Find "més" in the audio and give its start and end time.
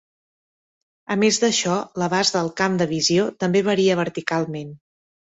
1.23-1.37